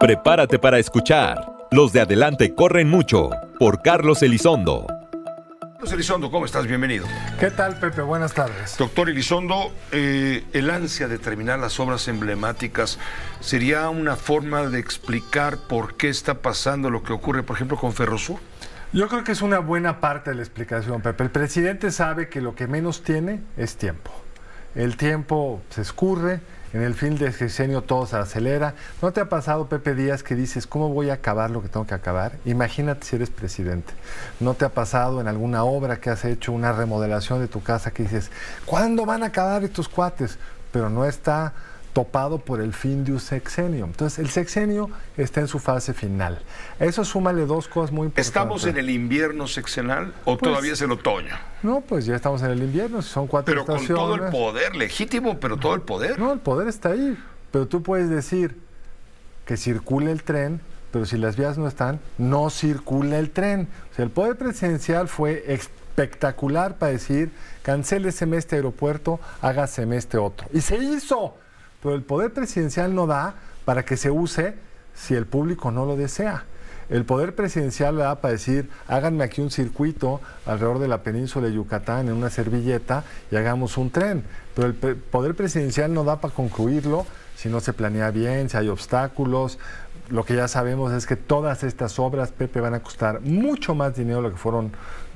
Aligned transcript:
Prepárate 0.00 0.60
para 0.60 0.78
escuchar. 0.78 1.44
Los 1.72 1.92
de 1.92 2.00
adelante 2.00 2.54
corren 2.54 2.88
mucho. 2.88 3.30
Por 3.58 3.82
Carlos 3.82 4.22
Elizondo. 4.22 4.86
Carlos 5.60 5.92
Elizondo, 5.92 6.30
¿cómo 6.30 6.46
estás? 6.46 6.68
Bienvenido. 6.68 7.04
¿Qué 7.40 7.50
tal, 7.50 7.80
Pepe? 7.80 8.02
Buenas 8.02 8.32
tardes. 8.32 8.76
Doctor 8.78 9.10
Elizondo, 9.10 9.72
eh, 9.90 10.44
el 10.52 10.70
ansia 10.70 11.08
de 11.08 11.18
terminar 11.18 11.58
las 11.58 11.80
obras 11.80 12.06
emblemáticas 12.06 13.00
sería 13.40 13.88
una 13.88 14.14
forma 14.14 14.68
de 14.68 14.78
explicar 14.78 15.58
por 15.68 15.96
qué 15.96 16.10
está 16.10 16.34
pasando 16.34 16.90
lo 16.90 17.02
que 17.02 17.12
ocurre, 17.12 17.42
por 17.42 17.56
ejemplo, 17.56 17.76
con 17.76 17.92
Ferrosur. 17.92 18.38
Yo 18.92 19.08
creo 19.08 19.24
que 19.24 19.32
es 19.32 19.42
una 19.42 19.58
buena 19.58 19.98
parte 19.98 20.30
de 20.30 20.36
la 20.36 20.42
explicación, 20.42 21.02
Pepe. 21.02 21.24
El 21.24 21.30
presidente 21.30 21.90
sabe 21.90 22.28
que 22.28 22.40
lo 22.40 22.54
que 22.54 22.68
menos 22.68 23.02
tiene 23.02 23.40
es 23.56 23.76
tiempo. 23.76 24.12
El 24.76 24.96
tiempo 24.96 25.60
se 25.70 25.82
escurre, 25.82 26.40
en 26.72 26.82
el 26.82 26.94
fin 26.94 27.16
de 27.16 27.32
sexenio 27.32 27.82
todo 27.82 28.06
se 28.06 28.16
acelera. 28.16 28.74
¿No 29.00 29.12
te 29.12 29.20
ha 29.20 29.28
pasado, 29.28 29.68
Pepe 29.68 29.94
Díaz, 29.94 30.22
que 30.22 30.34
dices, 30.34 30.66
¿cómo 30.66 30.90
voy 30.90 31.10
a 31.10 31.14
acabar 31.14 31.50
lo 31.50 31.62
que 31.62 31.68
tengo 31.68 31.86
que 31.86 31.94
acabar? 31.94 32.32
Imagínate 32.44 33.06
si 33.06 33.16
eres 33.16 33.30
presidente. 33.30 33.92
¿No 34.40 34.54
te 34.54 34.64
ha 34.64 34.68
pasado 34.68 35.20
en 35.20 35.28
alguna 35.28 35.64
obra 35.64 36.00
que 36.00 36.10
has 36.10 36.24
hecho, 36.24 36.52
una 36.52 36.72
remodelación 36.72 37.40
de 37.40 37.48
tu 37.48 37.62
casa, 37.62 37.90
que 37.90 38.02
dices, 38.02 38.30
¿cuándo 38.66 39.06
van 39.06 39.22
a 39.22 39.26
acabar 39.26 39.64
estos 39.64 39.88
cuates? 39.88 40.38
Pero 40.72 40.90
no 40.90 41.04
está 41.04 41.54
topado 41.98 42.38
por 42.38 42.60
el 42.60 42.74
fin 42.74 43.02
de 43.02 43.10
un 43.10 43.18
sexenio. 43.18 43.84
Entonces, 43.84 44.20
el 44.20 44.30
sexenio 44.30 44.88
está 45.16 45.40
en 45.40 45.48
su 45.48 45.58
fase 45.58 45.92
final. 45.92 46.38
Eso 46.78 47.04
súmale 47.04 47.44
dos 47.44 47.66
cosas 47.66 47.90
muy 47.90 48.04
importantes. 48.06 48.28
¿Estamos 48.28 48.66
en 48.66 48.76
el 48.76 48.88
invierno 48.88 49.48
sexenal 49.48 50.14
o 50.24 50.38
Pues, 50.38 50.48
todavía 50.52 50.74
es 50.74 50.80
el 50.82 50.92
otoño? 50.92 51.34
No, 51.64 51.80
pues 51.80 52.06
ya 52.06 52.14
estamos 52.14 52.40
en 52.42 52.52
el 52.52 52.62
invierno, 52.62 53.02
son 53.02 53.26
cuatro 53.26 53.52
Pero 53.52 53.66
con 53.66 53.74
estaciones. 53.78 54.00
todo 54.00 54.14
el 54.14 54.30
poder, 54.30 54.76
legítimo, 54.76 55.40
pero 55.40 55.56
todo 55.56 55.74
el 55.74 55.80
poder. 55.80 56.20
No, 56.20 56.32
el 56.32 56.38
poder 56.38 56.68
está 56.68 56.90
ahí. 56.90 57.18
Pero 57.50 57.66
tú 57.66 57.82
puedes 57.82 58.08
decir 58.08 58.56
que 59.44 59.56
circule 59.56 60.12
el 60.12 60.22
tren, 60.22 60.60
pero 60.92 61.04
si 61.04 61.16
las 61.18 61.36
vías 61.36 61.58
no 61.58 61.66
están, 61.66 61.98
no 62.16 62.48
circula 62.48 63.18
el 63.18 63.30
tren. 63.30 63.66
O 63.90 63.96
sea, 63.96 64.04
el 64.04 64.12
poder 64.12 64.36
presidencial 64.36 65.08
fue 65.08 65.42
espectacular 65.52 66.76
para 66.78 66.92
decir, 66.92 67.32
cancéleseme 67.62 68.36
este 68.36 68.54
aeropuerto, 68.54 69.18
hágaseme 69.40 69.96
este 69.96 70.16
otro. 70.16 70.46
Y 70.52 70.60
se 70.60 70.76
hizo. 70.76 71.34
Pero 71.82 71.94
el 71.94 72.02
poder 72.02 72.32
presidencial 72.32 72.94
no 72.94 73.06
da 73.06 73.34
para 73.64 73.84
que 73.84 73.96
se 73.96 74.10
use 74.10 74.54
si 74.94 75.14
el 75.14 75.26
público 75.26 75.70
no 75.70 75.86
lo 75.86 75.96
desea. 75.96 76.44
El 76.88 77.04
poder 77.04 77.34
presidencial 77.34 77.96
le 77.96 78.02
da 78.02 78.20
para 78.20 78.32
decir, 78.32 78.70
háganme 78.86 79.22
aquí 79.22 79.42
un 79.42 79.50
circuito 79.50 80.22
alrededor 80.46 80.78
de 80.78 80.88
la 80.88 81.02
península 81.02 81.48
de 81.48 81.52
Yucatán 81.52 82.08
en 82.08 82.14
una 82.14 82.30
servilleta 82.30 83.04
y 83.30 83.36
hagamos 83.36 83.76
un 83.76 83.90
tren. 83.90 84.24
Pero 84.54 84.68
el 84.68 84.74
poder 84.74 85.34
presidencial 85.34 85.92
no 85.92 86.04
da 86.04 86.20
para 86.20 86.34
concluirlo 86.34 87.06
si 87.36 87.50
no 87.50 87.60
se 87.60 87.74
planea 87.74 88.10
bien, 88.10 88.48
si 88.48 88.56
hay 88.56 88.68
obstáculos. 88.68 89.58
Lo 90.08 90.24
que 90.24 90.34
ya 90.34 90.48
sabemos 90.48 90.92
es 90.94 91.06
que 91.06 91.16
todas 91.16 91.62
estas 91.62 91.98
obras, 91.98 92.32
Pepe, 92.32 92.60
van 92.60 92.72
a 92.72 92.80
costar 92.80 93.20
mucho 93.20 93.74
más 93.74 93.94
dinero 93.94 94.16
de 94.16 94.22
lo 94.22 94.30
que 94.30 94.38
fueron 94.38 94.72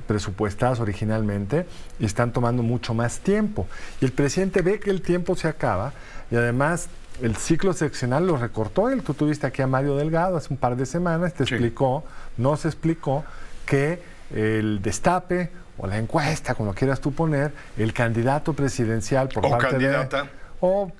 presupuestadas 0.07 0.79
originalmente 0.79 1.65
y 1.99 2.05
están 2.05 2.31
tomando 2.31 2.63
mucho 2.63 2.93
más 2.93 3.19
tiempo. 3.19 3.67
Y 4.01 4.05
el 4.05 4.11
presidente 4.11 4.61
ve 4.61 4.79
que 4.79 4.89
el 4.89 5.01
tiempo 5.01 5.35
se 5.35 5.47
acaba 5.47 5.93
y 6.31 6.35
además 6.35 6.87
el 7.21 7.35
ciclo 7.35 7.73
seccional 7.73 8.25
lo 8.25 8.37
recortó 8.37 8.89
él. 8.89 9.03
Tú 9.03 9.13
tuviste 9.13 9.45
aquí 9.47 9.61
a 9.61 9.67
Mario 9.67 9.95
Delgado 9.95 10.37
hace 10.37 10.47
un 10.51 10.57
par 10.57 10.75
de 10.75 10.85
semanas, 10.85 11.33
te 11.33 11.45
Sí. 11.45 11.53
explicó, 11.53 12.03
nos 12.37 12.65
explicó 12.65 13.23
que 13.65 14.01
el 14.33 14.81
destape 14.81 15.51
o 15.77 15.87
la 15.87 15.97
encuesta, 15.97 16.55
como 16.55 16.73
quieras 16.73 16.99
tú 17.01 17.13
poner, 17.13 17.51
el 17.77 17.93
candidato 17.93 18.53
presidencial 18.53 19.29
por 19.29 19.45
O 19.45 19.49
parte 19.49 19.69
candidata. 19.69 20.23
de... 20.23 20.29
O 20.61 20.91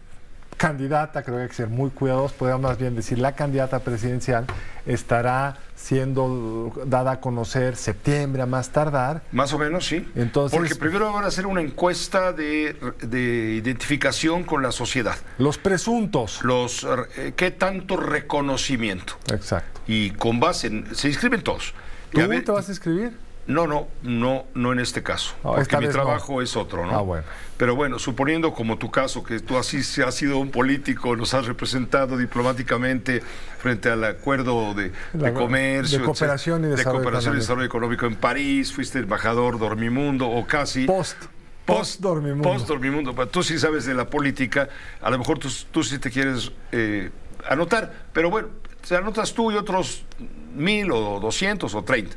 candidata, 0.68 1.24
creo 1.24 1.36
que 1.38 1.44
hay 1.44 1.50
que 1.50 1.56
ser 1.56 1.68
muy 1.68 1.90
cuidadosos, 1.90 2.32
podemos 2.32 2.62
más 2.62 2.78
bien 2.78 2.96
decir 2.96 3.20
la 3.20 3.34
candidata 3.36 3.80
presidencial 3.80 4.46
estará 4.86 5.58
siendo 5.76 6.72
dada 6.86 7.12
a 7.12 7.20
conocer 7.20 7.76
septiembre 7.76 8.42
a 8.42 8.46
más 8.46 8.70
tardar. 8.70 9.24
Más 9.34 9.52
o 9.52 9.58
menos, 9.60 9.86
sí. 9.86 10.08
Entonces- 10.16 10.58
Porque 10.58 10.76
primero 10.76 11.12
van 11.12 11.26
a 11.26 11.28
hacer 11.28 11.46
una 11.48 11.60
encuesta 11.60 12.32
de, 12.32 12.78
de 13.02 13.56
identificación 13.62 14.44
con 14.44 14.64
la 14.64 14.72
sociedad. 14.72 15.18
Los 15.38 15.58
presuntos. 15.58 16.40
Los, 16.44 16.88
eh, 17.18 17.34
¿Qué 17.36 17.52
tanto 17.52 17.98
reconocimiento? 17.98 19.16
Exacto. 19.34 19.82
Y 19.86 20.12
con 20.12 20.40
base 20.40 20.68
en... 20.68 20.96
Se 20.96 21.10
inscriben 21.10 21.42
todos. 21.42 21.74
¿Tú 22.12 22.26
ver- 22.26 22.46
te 22.46 22.52
vas 22.54 22.70
a 22.70 22.72
escribir? 22.72 23.18
No, 23.46 23.68
no, 23.68 23.88
no, 24.04 24.46
no 24.54 24.72
en 24.72 24.80
este 24.80 25.04
caso. 25.04 25.34
No, 25.44 25.56
porque 25.56 25.78
mi 25.78 25.86
no. 25.88 25.92
trabajo 25.92 26.42
es 26.42 26.56
otro, 26.56 26.86
¿no? 26.86 26.98
Ah, 26.98 27.02
bueno. 27.02 27.26
Pero 27.58 27.76
bueno, 27.76 28.00
suponiendo 28.00 28.54
como 28.54 28.78
tu 28.78 28.90
caso, 28.90 29.22
que 29.24 29.40
tú 29.42 29.58
así 29.58 29.80
has 30.02 30.16
sido 30.16 30.38
un 30.38 30.50
político, 30.50 31.16
nos 31.18 31.34
has 31.34 31.46
representado 31.46 32.18
diplomáticamente 32.18 33.22
frente 33.60 33.90
al 33.90 34.04
acuerdo 34.06 34.74
de, 34.74 34.92
La- 35.14 35.30
de 35.32 35.34
comercio, 35.34 36.00
de 36.00 36.06
cooperación 36.06 36.62
y 36.64 36.68
etcétera, 36.68 36.70
de 36.70 36.78
desarrollo 36.78 37.04
cooperación 37.04 37.34
y 37.36 37.38
económico. 37.38 37.42
desarrollo 37.42 37.66
económico 37.66 38.06
en 38.06 38.16
París, 38.16 38.72
fuiste 38.74 39.00
embajador 39.00 39.60
Dormimundo 39.60 40.28
o 40.30 40.46
casi. 40.48 40.86
Post. 40.86 41.18
Post 41.66 42.00
Dormimundo. 42.02 42.50
Post 42.50 42.68
Dormimundo. 42.68 43.14
Pero 43.16 43.28
Tú 43.28 43.44
sí 43.44 43.60
sabes 43.60 43.86
de 43.86 43.94
la 43.94 44.10
política, 44.10 44.70
a 45.02 45.10
lo 45.10 45.18
mejor 45.18 45.38
tú, 45.40 45.50
tú 45.72 45.84
sí 45.84 46.00
te 46.00 46.10
quieres 46.12 46.52
eh, 46.72 47.10
anotar, 47.50 47.92
pero 48.14 48.30
bueno, 48.30 48.48
te 48.88 48.96
anotas 48.96 49.34
tú 49.34 49.52
y 49.52 49.56
otros 49.56 50.04
mil 50.56 50.92
o 50.92 51.20
doscientos 51.22 51.74
o 51.76 51.84
treinta. 51.84 52.16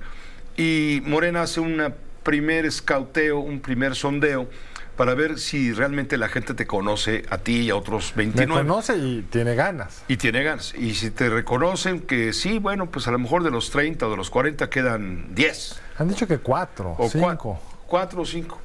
Y 0.57 1.03
Morena 1.05 1.43
hace 1.43 1.61
un 1.61 1.83
primer 2.23 2.67
escauteo, 2.67 3.39
un 3.39 3.61
primer 3.61 3.95
sondeo 3.95 4.49
para 4.97 5.15
ver 5.15 5.39
si 5.39 5.73
realmente 5.75 6.17
la 6.17 6.29
gente 6.29 6.55
te 6.55 6.67
conoce 6.67 7.25
a 7.29 7.37
ti 7.39 7.61
y 7.63 7.71
a 7.71 7.77
otros 7.77 8.13
Me 8.17 8.25
29. 8.25 8.63
conoce 8.63 8.97
y 8.97 9.23
tiene 9.31 9.55
ganas. 9.55 10.03
Y 10.09 10.17
tiene 10.17 10.43
ganas. 10.43 10.75
Y 10.75 10.95
si 10.95 11.11
te 11.11 11.29
reconocen 11.29 12.01
que 12.01 12.33
sí, 12.33 12.59
bueno, 12.59 12.91
pues 12.91 13.07
a 13.07 13.11
lo 13.11 13.19
mejor 13.19 13.43
de 13.45 13.51
los 13.51 13.71
30 13.71 14.07
o 14.07 14.11
de 14.11 14.17
los 14.17 14.31
40 14.31 14.71
quedan 14.71 15.35
10 15.35 15.79
Han 15.99 16.09
dicho 16.09 16.27
que 16.27 16.39
cuatro, 16.39 16.95
o 16.99 17.09
cinco. 17.11 17.61
cua- 17.61 17.87
cuatro 17.87 18.23
o 18.23 18.25
cinco. 18.27 18.59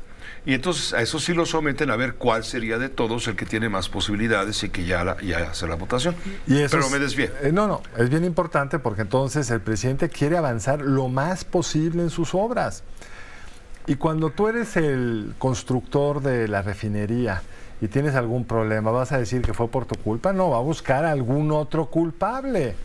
Y 0.44 0.56
entonces 0.56 0.92
a 0.94 1.02
eso 1.02 1.20
sí 1.20 1.34
lo 1.36 1.46
someten 1.46 1.92
a 1.92 1.96
ver 1.96 2.16
cuál 2.16 2.44
sería 2.44 2.80
de 2.80 2.90
todos 2.90 3.28
el 3.28 3.36
que 3.36 3.46
tiene 3.46 3.70
más 3.70 3.90
posibilidades 3.90 4.64
y 4.64 4.70
que 4.70 4.86
ya, 4.86 5.04
la- 5.04 5.22
ya 5.22 5.52
hace 5.52 5.68
la 5.68 5.76
votación. 5.76 6.16
Y 6.48 6.58
eso 6.58 6.72
Pero 6.72 6.86
es- 6.88 6.92
me 6.92 6.98
desvié. 7.00 7.32
eh, 7.44 7.52
no, 7.54 7.68
no, 7.68 7.82
es 7.98 8.10
bien 8.10 8.26
importante 8.26 8.80
porque 8.80 9.02
entonces 9.04 9.52
el 9.52 9.62
presidente 9.62 10.10
quiere 10.10 10.38
avanzar 10.38 10.82
lo 10.82 11.10
más 11.10 11.46
posible 11.46 12.02
en 12.02 12.10
sus 12.10 12.34
obras. 12.34 12.84
Y 13.86 13.96
cuando 13.96 14.32
tú 14.32 14.48
eres 14.48 14.78
el 14.78 15.34
constructor 15.38 16.22
de 16.22 16.48
la 16.48 16.62
refinería 16.64 17.42
y 17.80 17.88
tienes 17.88 18.16
algún 18.16 18.46
problema, 18.46 18.90
¿vas 18.92 19.12
a 19.12 19.18
decir 19.20 19.42
que 19.44 19.54
fue 19.54 19.68
por 19.70 19.86
tu 19.86 19.96
culpa? 19.96 20.34
No, 20.34 20.50
va 20.50 20.58
a 20.58 20.62
buscar 20.62 21.06
algún 21.06 21.52
otro 21.52 21.86
culpable. 21.88 22.76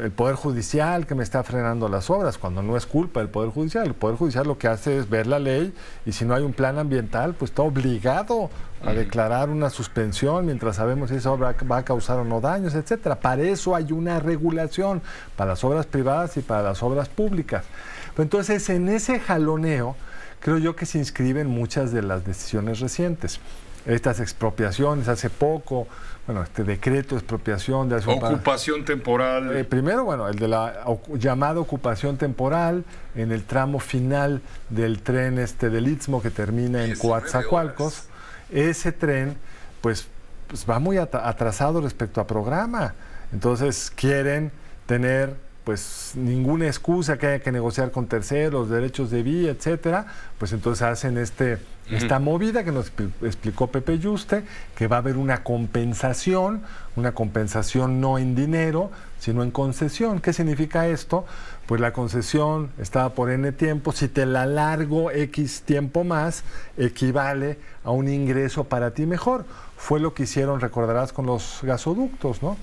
El 0.00 0.10
Poder 0.10 0.36
Judicial 0.36 1.06
que 1.06 1.14
me 1.14 1.22
está 1.22 1.42
frenando 1.42 1.88
las 1.88 2.10
obras, 2.10 2.38
cuando 2.38 2.62
no 2.62 2.76
es 2.76 2.86
culpa 2.86 3.20
del 3.20 3.28
Poder 3.28 3.50
Judicial. 3.50 3.86
El 3.86 3.94
Poder 3.94 4.16
Judicial 4.16 4.46
lo 4.46 4.58
que 4.58 4.68
hace 4.68 4.98
es 4.98 5.08
ver 5.08 5.26
la 5.26 5.38
ley 5.38 5.74
y 6.06 6.12
si 6.12 6.24
no 6.24 6.34
hay 6.34 6.42
un 6.42 6.52
plan 6.52 6.78
ambiental, 6.78 7.34
pues 7.34 7.50
está 7.50 7.62
obligado 7.62 8.50
a 8.84 8.92
declarar 8.92 9.50
una 9.50 9.68
suspensión 9.68 10.46
mientras 10.46 10.76
sabemos 10.76 11.10
si 11.10 11.16
esa 11.16 11.30
obra 11.30 11.54
va 11.70 11.78
a 11.78 11.84
causar 11.84 12.18
o 12.18 12.24
no 12.24 12.40
daños, 12.40 12.74
etcétera. 12.74 13.20
Para 13.20 13.42
eso 13.42 13.74
hay 13.76 13.92
una 13.92 14.20
regulación 14.20 15.02
para 15.36 15.50
las 15.50 15.64
obras 15.64 15.86
privadas 15.86 16.36
y 16.36 16.40
para 16.40 16.62
las 16.62 16.82
obras 16.82 17.08
públicas. 17.08 17.64
Pero 18.12 18.22
entonces, 18.22 18.68
en 18.70 18.88
ese 18.88 19.20
jaloneo, 19.20 19.96
creo 20.40 20.58
yo 20.58 20.76
que 20.76 20.86
se 20.86 20.98
inscriben 20.98 21.46
muchas 21.46 21.92
de 21.92 22.02
las 22.02 22.24
decisiones 22.24 22.80
recientes. 22.80 23.40
Estas 23.86 24.20
expropiaciones 24.20 25.08
hace 25.08 25.30
poco, 25.30 25.86
bueno, 26.26 26.42
este 26.42 26.64
decreto 26.64 27.14
de 27.14 27.20
expropiación 27.20 27.88
de 27.88 27.96
hace 27.96 28.14
par- 28.20 28.34
Ocupación 28.34 28.84
temporal. 28.84 29.56
eh, 29.56 29.64
primero, 29.64 30.04
bueno, 30.04 30.28
el 30.28 30.36
de 30.38 30.48
la 30.48 30.84
llamada 31.14 31.60
ocupación 31.60 32.16
temporal 32.16 32.84
en 33.14 33.32
el 33.32 33.44
tramo 33.44 33.80
final 33.80 34.42
del 34.68 35.00
tren 35.02 35.38
este 35.38 35.70
del 35.70 35.88
Istmo 35.88 36.20
que 36.22 36.30
termina 36.30 36.80
en 36.80 36.86
19 36.92 37.00
Coatzacoalcos. 37.20 38.04
Ese 38.50 38.92
tren, 38.92 39.36
pues, 39.80 40.08
pues, 40.48 40.66
va 40.68 40.78
muy 40.78 40.96
atra- 40.98 41.22
atrasado 41.26 41.80
respecto 41.80 42.20
a 42.20 42.26
programa. 42.26 42.94
Entonces 43.32 43.92
quieren 43.94 44.50
tener 44.86 45.34
pues 45.70 46.14
ninguna 46.16 46.66
excusa 46.66 47.16
que 47.16 47.28
haya 47.28 47.38
que 47.44 47.52
negociar 47.52 47.92
con 47.92 48.08
terceros, 48.08 48.68
derechos 48.68 49.08
de 49.08 49.22
vía, 49.22 49.52
etcétera, 49.52 50.04
pues 50.36 50.52
entonces 50.52 50.82
hacen 50.82 51.16
este 51.16 51.58
esta 51.92 52.18
movida 52.18 52.64
que 52.64 52.72
nos 52.72 52.92
expli- 52.92 53.12
explicó 53.22 53.68
Pepe 53.68 54.00
Yuste, 54.00 54.42
que 54.74 54.88
va 54.88 54.96
a 54.96 54.98
haber 54.98 55.16
una 55.16 55.44
compensación, 55.44 56.62
una 56.96 57.12
compensación 57.12 58.00
no 58.00 58.18
en 58.18 58.34
dinero, 58.34 58.90
sino 59.20 59.44
en 59.44 59.52
concesión. 59.52 60.20
¿Qué 60.20 60.32
significa 60.32 60.88
esto? 60.88 61.24
Pues 61.66 61.80
la 61.80 61.92
concesión 61.92 62.70
estaba 62.80 63.10
por 63.10 63.30
N 63.30 63.52
tiempo, 63.52 63.92
si 63.92 64.08
te 64.08 64.26
la 64.26 64.46
largo 64.46 65.12
X 65.12 65.62
tiempo 65.64 66.02
más, 66.02 66.42
equivale 66.78 67.58
a 67.84 67.92
un 67.92 68.08
ingreso 68.08 68.64
para 68.64 68.90
ti 68.90 69.06
mejor. 69.06 69.44
Fue 69.76 70.00
lo 70.00 70.14
que 70.14 70.24
hicieron, 70.24 70.60
recordarás, 70.60 71.12
con 71.12 71.26
los 71.26 71.60
gasoductos, 71.62 72.42
¿no? 72.42 72.56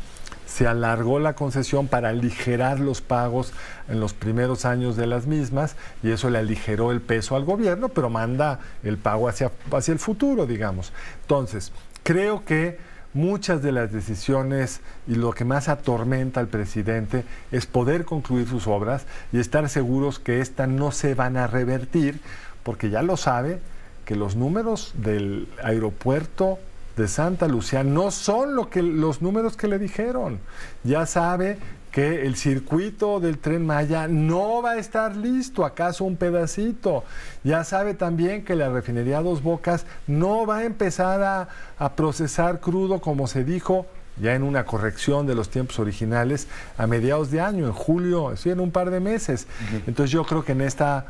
Se 0.47 0.65
alargó 0.65 1.19
la 1.19 1.33
concesión 1.33 1.87
para 1.87 2.09
aligerar 2.09 2.79
los 2.79 3.01
pagos 3.01 3.53
en 3.89 3.99
los 3.99 4.13
primeros 4.13 4.65
años 4.65 4.95
de 4.95 5.05
las 5.05 5.27
mismas 5.27 5.75
y 6.01 6.11
eso 6.11 6.29
le 6.29 6.39
aligeró 6.39 6.91
el 6.91 7.01
peso 7.01 7.35
al 7.35 7.43
gobierno, 7.43 7.89
pero 7.89 8.09
manda 8.09 8.59
el 8.83 8.97
pago 8.97 9.27
hacia, 9.27 9.51
hacia 9.71 9.91
el 9.91 9.99
futuro, 9.99 10.47
digamos. 10.47 10.93
Entonces, 11.21 11.73
creo 12.03 12.45
que 12.45 12.79
muchas 13.13 13.61
de 13.61 13.73
las 13.73 13.91
decisiones 13.91 14.79
y 15.07 15.15
lo 15.15 15.33
que 15.33 15.43
más 15.43 15.67
atormenta 15.67 16.39
al 16.39 16.47
presidente 16.47 17.25
es 17.51 17.65
poder 17.65 18.05
concluir 18.05 18.47
sus 18.47 18.67
obras 18.67 19.05
y 19.33 19.39
estar 19.39 19.67
seguros 19.69 20.17
que 20.17 20.39
éstas 20.39 20.69
no 20.69 20.91
se 20.91 21.13
van 21.13 21.35
a 21.35 21.47
revertir, 21.47 22.21
porque 22.63 22.89
ya 22.89 23.01
lo 23.01 23.17
sabe 23.17 23.59
que 24.05 24.15
los 24.15 24.37
números 24.37 24.93
del 24.95 25.49
aeropuerto 25.61 26.59
de 26.97 27.07
Santa 27.07 27.47
Lucía 27.47 27.83
no 27.83 28.11
son 28.11 28.55
lo 28.55 28.69
que, 28.69 28.81
los 28.81 29.21
números 29.21 29.55
que 29.55 29.67
le 29.67 29.77
dijeron. 29.77 30.39
Ya 30.83 31.05
sabe 31.05 31.57
que 31.91 32.25
el 32.25 32.35
circuito 32.35 33.19
del 33.19 33.37
tren 33.37 33.65
Maya 33.65 34.07
no 34.07 34.61
va 34.61 34.71
a 34.71 34.77
estar 34.77 35.15
listo, 35.15 35.63
acaso 35.63 36.03
un 36.03 36.17
pedacito. 36.17 37.03
Ya 37.43 37.63
sabe 37.63 37.93
también 37.93 38.43
que 38.43 38.55
la 38.55 38.69
refinería 38.69 39.21
Dos 39.21 39.41
Bocas 39.41 39.85
no 40.07 40.45
va 40.45 40.57
a 40.57 40.63
empezar 40.65 41.21
a, 41.21 41.47
a 41.77 41.95
procesar 41.95 42.59
crudo 42.59 42.99
como 42.99 43.27
se 43.27 43.43
dijo 43.43 43.85
ya 44.19 44.33
en 44.33 44.41
una 44.41 44.65
corrección 44.65 45.27
de 45.27 45.35
los 45.35 45.49
tiempos 45.49 45.77
originales 45.77 46.47
a 46.77 46.87
mediados 46.87 47.29
de 47.29 47.39
año, 47.39 47.67
en 47.67 47.73
julio, 47.73 48.35
sí, 48.35 48.49
en 48.49 48.59
un 48.59 48.71
par 48.71 48.89
de 48.89 48.99
meses. 48.99 49.45
Entonces 49.85 50.09
yo 50.09 50.23
creo 50.23 50.43
que 50.43 50.53
en 50.53 50.61
esta 50.61 51.05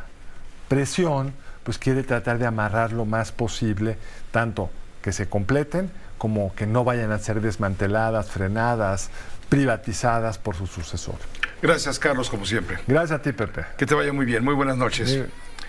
presión, 0.67 1.31
pues 1.63 1.77
quiere 1.77 2.03
tratar 2.03 2.37
de 2.37 2.45
amarrar 2.45 2.91
lo 2.91 3.05
más 3.05 3.31
posible, 3.31 3.97
tanto 4.31 4.69
que 5.07 5.13
se 5.13 5.29
completen 5.29 5.89
como 6.17 6.53
que 6.53 6.67
no 6.67 6.83
vayan 6.83 7.13
a 7.13 7.17
ser 7.17 7.39
desmanteladas, 7.39 8.29
frenadas, 8.29 9.09
privatizadas 9.47 10.37
por 10.37 10.57
su 10.57 10.67
sucesor. 10.67 11.15
Gracias, 11.61 11.97
Carlos, 11.97 12.29
como 12.29 12.45
siempre. 12.45 12.79
Gracias 12.87 13.17
a 13.17 13.21
ti, 13.21 13.31
Pepe. 13.31 13.63
Que 13.77 13.85
te 13.85 13.95
vaya 13.95 14.11
muy 14.11 14.25
bien. 14.25 14.43
Muy 14.43 14.53
buenas 14.53 14.75
noches. 14.75 15.09
Sí. 15.09 15.23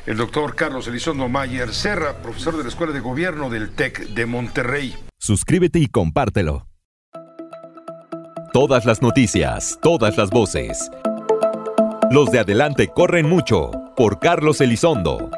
El 0.07 0.17
doctor 0.17 0.57
Carlos 0.57 0.89
Elizondo 0.89 1.29
Mayer 1.29 1.73
Serra, 1.73 2.15
profesor 2.15 2.57
de 2.57 2.65
la 2.65 2.69
Escuela 2.69 2.93
de 2.93 2.99
Gobierno 2.99 3.49
del 3.49 3.71
TEC 3.71 4.09
de 4.09 4.27
Monterrey. 4.27 4.97
Suscríbete 5.21 5.79
y 5.79 5.87
compártelo. 5.87 6.67
Todas 8.53 8.87
las 8.87 9.03
noticias, 9.03 9.79
todas 9.81 10.19
las 10.19 10.31
voces. 10.31 10.91
Los 12.11 12.33
de 12.33 12.41
adelante 12.41 12.89
corren 12.89 13.29
mucho 13.29 13.71
por 13.97 14.19
Carlos 14.19 14.61
Elizondo 14.61 15.31